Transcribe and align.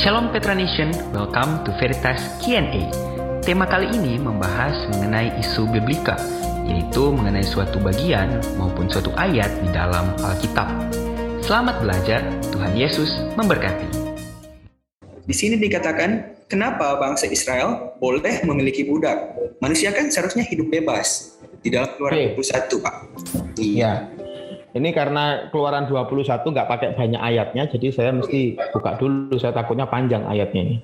Shalom 0.00 0.32
Petra 0.32 0.56
Nation, 0.56 0.88
welcome 1.12 1.60
to 1.68 1.76
Veritas 1.76 2.24
Q&A. 2.40 2.88
Tema 3.44 3.68
kali 3.68 3.84
ini 3.92 4.16
membahas 4.16 4.88
mengenai 4.96 5.28
isu 5.44 5.68
biblika, 5.68 6.16
yaitu 6.64 7.12
mengenai 7.12 7.44
suatu 7.44 7.76
bagian 7.76 8.40
maupun 8.56 8.88
suatu 8.88 9.12
ayat 9.20 9.52
di 9.60 9.68
dalam 9.68 10.08
Alkitab. 10.24 10.72
Selamat 11.44 11.84
belajar, 11.84 12.24
Tuhan 12.48 12.72
Yesus 12.80 13.12
memberkati. 13.36 14.16
Di 15.04 15.36
sini 15.36 15.60
dikatakan, 15.60 16.48
kenapa 16.48 16.96
bangsa 16.96 17.28
Israel 17.28 18.00
boleh 18.00 18.40
memiliki 18.48 18.88
budak? 18.88 19.36
Manusia 19.60 19.92
kan 19.92 20.08
seharusnya 20.08 20.48
hidup 20.48 20.72
bebas. 20.72 21.36
Di 21.60 21.68
dalam 21.68 21.92
Keluaran 22.00 22.40
21, 22.40 22.80
Pak. 22.80 22.94
Iya. 23.60 24.08
Ini 24.70 24.94
karena 24.94 25.50
keluaran 25.50 25.90
21 25.90 26.46
nggak 26.46 26.68
pakai 26.70 26.94
banyak 26.94 27.18
ayatnya, 27.18 27.66
jadi 27.66 27.90
saya 27.90 28.10
mesti 28.14 28.54
buka 28.70 28.94
dulu, 29.02 29.34
saya 29.34 29.50
takutnya 29.50 29.82
panjang 29.90 30.22
ayatnya 30.30 30.62
ini. 30.62 30.76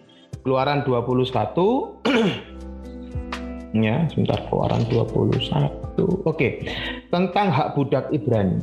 Keluaran 0.42 0.82
21, 0.82 2.02
ya 3.86 4.10
sebentar, 4.10 4.42
keluaran 4.50 4.82
21. 4.90 6.26
Oke, 6.26 6.66
tentang 7.14 7.46
hak 7.54 7.78
budak 7.78 8.10
Ibrani. 8.10 8.58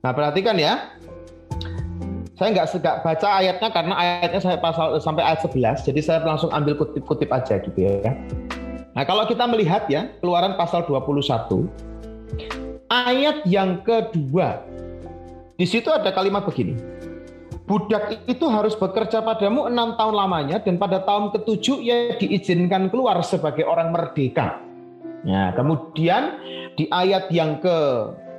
Nah 0.00 0.12
perhatikan 0.16 0.56
ya, 0.56 0.96
saya 2.40 2.56
nggak 2.56 2.68
segak 2.72 2.96
baca 3.04 3.28
ayatnya 3.36 3.68
karena 3.68 3.94
ayatnya 4.00 4.40
saya 4.40 4.56
pasal 4.56 4.96
sampai 4.96 5.28
ayat 5.28 5.44
11, 5.44 5.92
jadi 5.92 6.00
saya 6.00 6.18
langsung 6.24 6.48
ambil 6.56 6.80
kutip-kutip 6.80 7.28
aja 7.28 7.60
gitu 7.60 7.84
ya. 7.84 8.16
Nah 8.96 9.04
kalau 9.04 9.28
kita 9.28 9.44
melihat 9.44 9.84
ya, 9.92 10.08
keluaran 10.24 10.56
pasal 10.56 10.88
21, 10.88 11.68
ayat 12.94 13.42
yang 13.50 13.82
kedua, 13.82 14.62
di 15.58 15.66
situ 15.66 15.90
ada 15.90 16.14
kalimat 16.14 16.46
begini. 16.46 16.78
Budak 17.64 18.28
itu 18.28 18.44
harus 18.44 18.76
bekerja 18.76 19.24
padamu 19.24 19.66
enam 19.72 19.96
tahun 19.96 20.14
lamanya 20.14 20.60
dan 20.60 20.76
pada 20.76 21.00
tahun 21.00 21.32
ketujuh 21.32 21.80
ia 21.80 22.20
diizinkan 22.20 22.92
keluar 22.92 23.24
sebagai 23.24 23.64
orang 23.64 23.88
merdeka. 23.88 24.60
Nah, 25.24 25.56
kemudian 25.56 26.36
di 26.76 26.84
ayat 26.92 27.32
yang 27.32 27.64
ke 27.64 27.76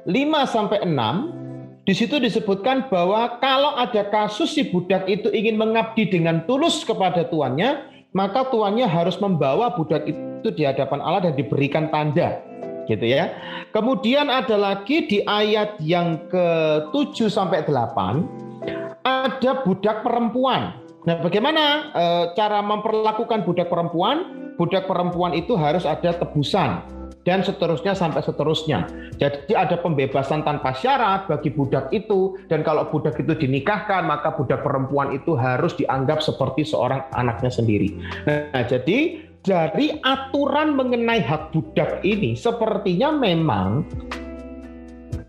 5 0.06 0.14
sampai 0.46 0.86
6 0.86 1.90
di 1.90 1.94
situ 1.98 2.22
disebutkan 2.22 2.86
bahwa 2.86 3.42
kalau 3.42 3.74
ada 3.74 4.06
kasus 4.14 4.54
si 4.54 4.70
budak 4.70 5.10
itu 5.10 5.34
ingin 5.34 5.58
mengabdi 5.58 6.06
dengan 6.06 6.46
tulus 6.46 6.86
kepada 6.86 7.26
tuannya, 7.26 7.82
maka 8.14 8.46
tuannya 8.54 8.86
harus 8.86 9.18
membawa 9.18 9.74
budak 9.74 10.06
itu 10.06 10.54
di 10.54 10.70
hadapan 10.70 11.02
Allah 11.02 11.30
dan 11.30 11.34
diberikan 11.34 11.90
tanda 11.90 12.46
gitu 12.90 13.06
ya. 13.06 13.34
Kemudian 13.74 14.32
ada 14.32 14.56
lagi 14.56 15.06
di 15.06 15.22
ayat 15.26 15.78
yang 15.84 16.26
ke-7 16.32 17.30
sampai 17.30 17.66
8 17.68 18.46
ada 19.06 19.52
budak 19.62 20.02
perempuan. 20.02 20.82
Nah, 21.06 21.22
bagaimana 21.22 21.94
e, 21.94 22.06
cara 22.34 22.66
memperlakukan 22.66 23.46
budak 23.46 23.70
perempuan? 23.70 24.50
Budak 24.58 24.90
perempuan 24.90 25.38
itu 25.38 25.54
harus 25.54 25.86
ada 25.86 26.16
tebusan 26.16 26.82
dan 27.26 27.42
seterusnya 27.42 27.98
sampai 27.98 28.22
seterusnya. 28.22 28.86
Jadi 29.18 29.58
ada 29.58 29.76
pembebasan 29.82 30.46
tanpa 30.46 30.72
syarat 30.78 31.26
bagi 31.26 31.50
budak 31.52 31.90
itu 31.90 32.38
dan 32.48 32.62
kalau 32.62 32.88
budak 32.88 33.18
itu 33.18 33.34
dinikahkan 33.34 34.06
maka 34.06 34.32
budak 34.38 34.62
perempuan 34.62 35.12
itu 35.12 35.34
harus 35.34 35.74
dianggap 35.76 36.22
seperti 36.22 36.64
seorang 36.64 37.02
anaknya 37.18 37.50
sendiri. 37.50 37.98
Nah, 38.30 38.64
jadi 38.64 39.25
dari 39.46 39.94
aturan 40.02 40.74
mengenai 40.74 41.22
hak 41.22 41.54
budak 41.54 42.02
ini 42.02 42.34
sepertinya 42.34 43.14
memang 43.14 43.86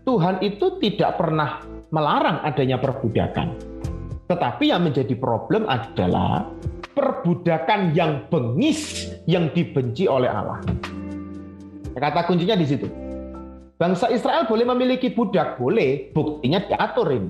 Tuhan 0.03 0.41
itu 0.41 0.81
tidak 0.81 1.21
pernah 1.21 1.61
melarang 1.93 2.41
adanya 2.41 2.81
perbudakan. 2.81 3.53
Tetapi 4.27 4.73
yang 4.73 4.89
menjadi 4.89 5.13
problem 5.15 5.69
adalah 5.69 6.49
perbudakan 6.97 7.93
yang 7.93 8.25
bengis 8.27 9.13
yang 9.29 9.53
dibenci 9.53 10.09
oleh 10.09 10.27
Allah. 10.27 10.59
Kata 11.93 12.25
kuncinya 12.25 12.57
di 12.57 12.65
situ. 12.65 12.89
Bangsa 13.77 14.09
Israel 14.09 14.49
boleh 14.49 14.65
memiliki 14.65 15.13
budak, 15.13 15.61
boleh. 15.61 16.09
Buktinya 16.11 16.65
diaturin. 16.65 17.29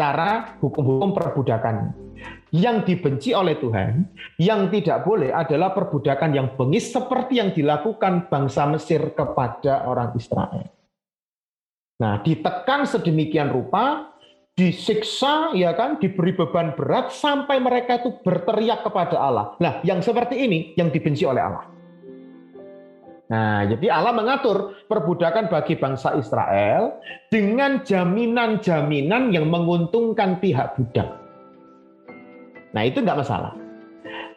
Cara 0.00 0.56
hukum-hukum 0.64 1.12
perbudakan 1.12 1.92
yang 2.56 2.88
dibenci 2.88 3.36
oleh 3.36 3.60
Tuhan, 3.60 4.08
yang 4.40 4.72
tidak 4.72 5.04
boleh 5.04 5.28
adalah 5.28 5.76
perbudakan 5.76 6.32
yang 6.32 6.56
bengis 6.56 6.88
seperti 6.88 7.36
yang 7.36 7.52
dilakukan 7.52 8.32
bangsa 8.32 8.64
Mesir 8.64 9.12
kepada 9.12 9.84
orang 9.84 10.16
Israel. 10.16 10.72
Nah, 12.00 12.16
ditekan 12.24 12.88
sedemikian 12.88 13.52
rupa, 13.52 14.16
disiksa, 14.56 15.52
ya 15.52 15.76
kan, 15.76 16.00
diberi 16.00 16.32
beban 16.32 16.72
berat 16.72 17.12
sampai 17.12 17.60
mereka 17.60 18.00
itu 18.00 18.16
berteriak 18.24 18.80
kepada 18.80 19.20
Allah. 19.20 19.52
Nah, 19.60 19.84
yang 19.84 20.00
seperti 20.00 20.40
ini 20.40 20.72
yang 20.80 20.88
dibenci 20.88 21.28
oleh 21.28 21.44
Allah. 21.44 21.68
Nah, 23.30 23.62
jadi 23.62 23.94
Allah 23.94 24.10
mengatur 24.10 24.74
perbudakan 24.90 25.46
bagi 25.46 25.78
bangsa 25.78 26.18
Israel 26.18 26.98
dengan 27.30 27.86
jaminan-jaminan 27.86 29.30
yang 29.30 29.46
menguntungkan 29.46 30.42
pihak 30.42 30.74
budak. 30.74 31.14
Nah 32.74 32.82
itu 32.82 32.98
nggak 33.02 33.22
masalah. 33.22 33.54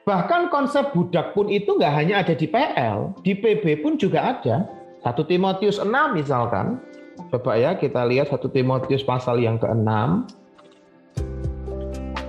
Bahkan 0.06 0.54
konsep 0.54 0.94
budak 0.94 1.34
pun 1.34 1.50
itu 1.50 1.74
nggak 1.74 1.94
hanya 1.96 2.22
ada 2.22 2.38
di 2.38 2.46
PL, 2.46 3.18
di 3.26 3.34
PB 3.34 3.82
pun 3.82 3.98
juga 3.98 4.38
ada. 4.38 4.70
1 5.02 5.10
Timotius 5.26 5.82
6 5.82 5.90
misalkan, 6.14 6.78
coba 7.34 7.58
ya 7.58 7.74
kita 7.74 8.06
lihat 8.06 8.30
1 8.30 8.46
Timotius 8.54 9.02
pasal 9.02 9.42
yang 9.42 9.58
ke-6. 9.58 9.90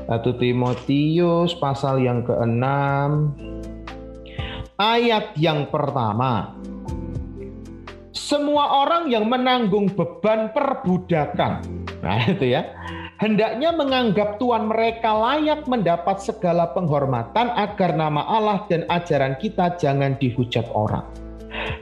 1 0.09 0.41
Timotius 0.41 1.53
pasal 1.61 2.01
yang 2.01 2.25
ke-6 2.25 2.65
ayat 4.79 5.35
yang 5.39 5.71
pertama. 5.71 6.55
Semua 8.15 8.87
orang 8.87 9.11
yang 9.11 9.27
menanggung 9.27 9.91
beban 9.91 10.55
perbudakan. 10.55 11.67
Nah, 12.01 12.19
itu 12.31 12.55
ya 12.57 12.63
hendaknya 13.19 13.75
menganggap 13.75 14.39
Tuhan 14.39 14.71
mereka 14.71 15.15
layak 15.15 15.67
mendapat 15.67 16.23
segala 16.23 16.71
penghormatan 16.73 17.51
agar 17.55 17.95
nama 17.95 18.23
Allah 18.27 18.67
dan 18.71 18.87
ajaran 18.91 19.39
kita 19.39 19.75
jangan 19.79 20.19
dihujat 20.19 20.67
orang. 20.73 21.05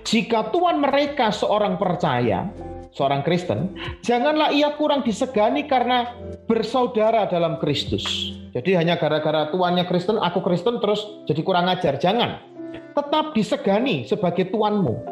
Jika 0.05 0.53
Tuhan 0.53 0.85
mereka 0.85 1.33
seorang 1.33 1.81
percaya, 1.81 2.49
seorang 2.93 3.25
Kristen, 3.25 3.73
janganlah 4.05 4.53
ia 4.53 4.77
kurang 4.77 5.01
disegani 5.01 5.65
karena 5.65 6.13
bersaudara 6.45 7.25
dalam 7.29 7.57
Kristus. 7.57 8.05
Jadi 8.53 8.77
hanya 8.77 9.01
gara-gara 9.01 9.49
tuannya 9.49 9.89
Kristen, 9.89 10.21
aku 10.21 10.45
Kristen 10.45 10.77
terus 10.77 11.25
jadi 11.25 11.41
kurang 11.41 11.73
ajar. 11.73 11.97
Jangan. 11.97 12.52
Tetap 12.93 13.33
disegani 13.33 14.05
sebagai 14.05 14.53
tuanmu. 14.53 15.09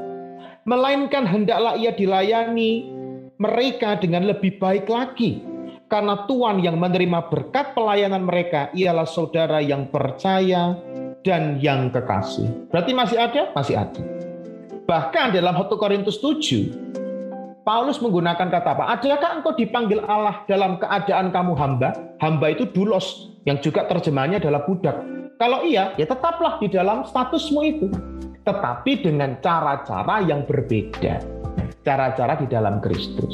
Melainkan 0.69 1.25
hendaklah 1.25 1.81
ia 1.81 1.97
dilayani 1.97 2.85
mereka 3.41 3.97
dengan 3.97 4.29
lebih 4.29 4.61
baik 4.61 4.85
lagi 4.85 5.41
karena 5.91 6.29
Tuhan 6.29 6.63
yang 6.63 6.79
menerima 6.79 7.33
berkat 7.33 7.73
pelayanan 7.75 8.23
mereka 8.23 8.71
ialah 8.77 9.09
saudara 9.09 9.59
yang 9.59 9.89
percaya 9.89 10.79
dan 11.27 11.59
yang 11.59 11.91
kekasih. 11.91 12.47
Berarti 12.71 12.93
masih 12.95 13.19
ada? 13.19 13.43
Masih 13.57 13.75
ada. 13.81 14.03
Bahkan 14.87 15.35
dalam 15.35 15.57
1 15.57 15.67
Korintus 15.75 16.23
7, 16.23 17.65
Paulus 17.67 17.99
menggunakan 17.99 18.49
kata 18.49 18.71
apa? 18.77 18.85
Adakah 18.97 19.31
engkau 19.43 19.53
dipanggil 19.59 20.01
Allah 20.07 20.43
dalam 20.47 20.79
keadaan 20.81 21.35
kamu 21.35 21.53
hamba? 21.59 21.91
Hamba 22.23 22.47
itu 22.53 22.69
dulos, 22.71 23.35
yang 23.45 23.61
juga 23.61 23.85
terjemahnya 23.87 24.41
adalah 24.41 24.65
budak. 24.65 25.20
Kalau 25.41 25.65
iya, 25.65 25.97
ya 25.97 26.05
tetaplah 26.05 26.61
di 26.61 26.69
dalam 26.69 27.09
statusmu 27.09 27.61
itu. 27.65 27.89
Tetapi 28.45 29.01
dengan 29.01 29.41
cara-cara 29.41 30.21
yang 30.21 30.45
berbeda. 30.45 31.25
Cara-cara 31.81 32.37
di 32.37 32.45
dalam 32.45 32.84
Kristus. 32.84 33.33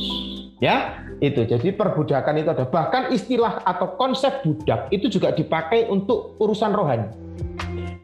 Ya, 0.62 1.02
itu 1.20 1.48
jadi 1.48 1.72
perbudakan 1.72 2.44
itu 2.44 2.48
ada 2.52 2.68
bahkan 2.68 3.08
istilah 3.08 3.64
atau 3.64 3.96
konsep 3.96 4.44
budak 4.44 4.92
itu 4.92 5.08
juga 5.08 5.32
dipakai 5.32 5.88
untuk 5.88 6.36
urusan 6.36 6.76
rohani 6.76 7.08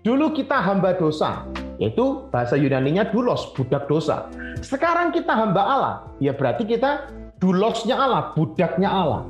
dulu 0.00 0.32
kita 0.32 0.56
hamba 0.64 0.96
dosa 0.96 1.44
yaitu 1.76 2.24
bahasa 2.32 2.56
Yunaninya 2.56 3.12
dulos 3.12 3.52
budak 3.52 3.84
dosa 3.84 4.32
sekarang 4.64 5.12
kita 5.12 5.28
hamba 5.28 5.62
Allah 5.62 5.94
ya 6.24 6.32
berarti 6.32 6.64
kita 6.64 7.12
dulosnya 7.36 8.00
Allah 8.00 8.32
budaknya 8.32 8.88
Allah 8.88 9.28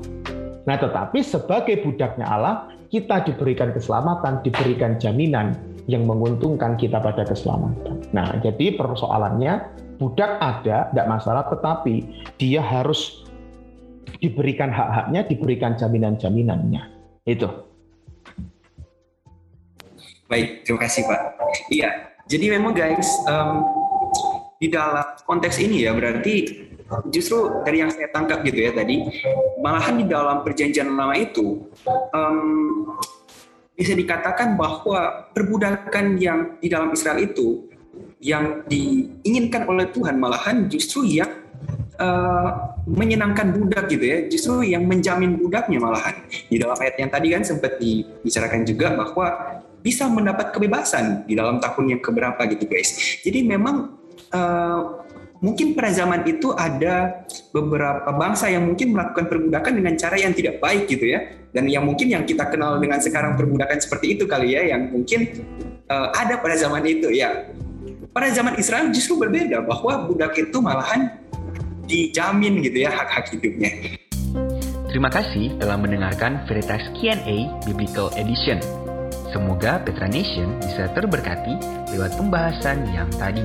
nah 0.62 0.78
tetapi 0.78 1.18
sebagai 1.26 1.82
budaknya 1.82 2.26
Allah 2.30 2.70
kita 2.92 3.24
diberikan 3.24 3.72
keselamatan 3.72 4.44
diberikan 4.44 5.00
jaminan 5.00 5.56
yang 5.88 6.04
menguntungkan 6.04 6.76
kita 6.76 7.00
pada 7.00 7.24
keselamatan 7.24 8.04
nah 8.12 8.28
jadi 8.44 8.76
persoalannya 8.76 9.72
budak 9.96 10.38
ada 10.38 10.92
tidak 10.92 11.06
masalah 11.08 11.48
tetapi 11.48 12.04
dia 12.36 12.60
harus 12.60 13.22
diberikan 14.18 14.70
hak-haknya, 14.70 15.26
diberikan 15.26 15.78
jaminan-jaminannya. 15.78 16.82
Itu. 17.26 17.48
Baik, 20.26 20.66
terima 20.66 20.80
kasih 20.86 21.02
Pak. 21.06 21.20
Iya, 21.68 21.90
jadi 22.26 22.56
memang 22.56 22.72
guys, 22.72 23.08
um, 23.28 23.66
di 24.58 24.70
dalam 24.72 25.04
konteks 25.28 25.60
ini 25.60 25.84
ya 25.84 25.92
berarti 25.92 26.70
justru 27.08 27.62
dari 27.64 27.80
yang 27.80 27.90
saya 27.90 28.12
tangkap 28.12 28.44
gitu 28.44 28.58
ya 28.58 28.70
tadi, 28.76 29.00
malahan 29.62 30.00
di 30.00 30.06
dalam 30.08 30.44
perjanjian 30.44 30.92
lama 30.92 31.14
itu 31.16 31.64
um, 32.12 32.92
bisa 33.72 33.96
dikatakan 33.96 34.54
bahwa 34.54 35.32
perbudakan 35.32 36.20
yang 36.20 36.60
di 36.60 36.68
dalam 36.68 36.92
Israel 36.92 37.18
itu 37.18 37.66
yang 38.22 38.62
diinginkan 38.70 39.66
oleh 39.66 39.90
Tuhan 39.90 40.20
malahan 40.20 40.70
justru 40.70 41.02
yang 41.02 41.42
uh, 41.98 42.76
menyenangkan 42.86 43.50
budak 43.54 43.90
gitu 43.90 44.04
ya, 44.04 44.18
justru 44.30 44.54
yang 44.66 44.86
menjamin 44.86 45.38
budaknya 45.38 45.78
malahan. 45.82 46.22
Di 46.28 46.56
dalam 46.58 46.78
ayat 46.78 46.96
yang 46.98 47.10
tadi 47.10 47.28
kan 47.34 47.42
sempat 47.42 47.78
dibicarakan 47.82 48.62
juga 48.62 48.94
bahwa 48.94 49.26
bisa 49.82 50.06
mendapat 50.06 50.54
kebebasan 50.54 51.26
di 51.26 51.34
dalam 51.34 51.58
tahun 51.58 51.98
yang 51.98 52.00
keberapa 52.00 52.38
gitu 52.54 52.64
guys. 52.70 52.94
Jadi 53.26 53.42
memang 53.42 53.98
uh, 54.30 55.02
mungkin 55.42 55.74
pada 55.74 55.90
zaman 55.90 56.22
itu 56.22 56.54
ada 56.54 57.26
beberapa 57.50 58.06
bangsa 58.14 58.46
yang 58.46 58.70
mungkin 58.70 58.94
melakukan 58.94 59.26
perbudakan 59.26 59.72
dengan 59.74 59.94
cara 59.98 60.14
yang 60.14 60.30
tidak 60.30 60.62
baik 60.62 60.86
gitu 60.86 61.10
ya 61.10 61.34
dan 61.50 61.66
yang 61.66 61.82
mungkin 61.82 62.08
yang 62.14 62.22
kita 62.22 62.46
kenal 62.46 62.78
dengan 62.78 63.02
sekarang 63.02 63.34
perbudakan 63.34 63.82
seperti 63.82 64.16
itu 64.16 64.24
kali 64.30 64.54
ya 64.54 64.70
yang 64.70 64.94
mungkin 64.94 65.26
uh, 65.90 66.14
ada 66.14 66.38
pada 66.38 66.54
zaman 66.54 66.86
itu 66.86 67.10
ya 67.10 67.50
pada 68.14 68.30
zaman 68.30 68.54
Israel 68.54 68.94
justru 68.94 69.18
berbeda 69.18 69.66
bahwa 69.66 70.06
budak 70.06 70.38
itu 70.38 70.62
malahan 70.62 71.10
dijamin 71.90 72.62
gitu 72.62 72.86
ya 72.86 72.94
hak-hak 72.94 73.34
hidupnya 73.34 73.98
Terima 74.92 75.08
kasih 75.08 75.56
telah 75.56 75.80
mendengarkan 75.80 76.44
Veritas 76.44 76.84
Q&A 77.00 77.48
Biblical 77.64 78.12
Edition. 78.12 78.60
Semoga 79.32 79.80
Petra 79.80 80.04
Nation 80.04 80.60
bisa 80.60 80.84
terberkati 80.92 81.56
lewat 81.96 82.12
pembahasan 82.20 82.84
yang 82.92 83.08
tadi. 83.16 83.40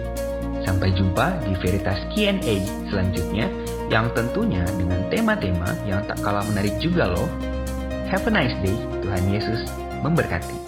Sampai 0.67 0.91
jumpa 0.91 1.47
di 1.47 1.55
Veritas 1.63 1.95
Q&A 2.11 2.59
selanjutnya 2.91 3.47
yang 3.87 4.11
tentunya 4.11 4.67
dengan 4.75 4.99
tema-tema 5.07 5.71
yang 5.87 6.03
tak 6.03 6.19
kalah 6.19 6.43
menarik 6.51 6.75
juga 6.83 7.07
loh. 7.07 7.31
Have 8.11 8.27
a 8.27 8.31
nice 8.35 8.55
day. 8.59 8.75
Tuhan 8.99 9.31
Yesus 9.31 9.63
memberkati. 10.03 10.66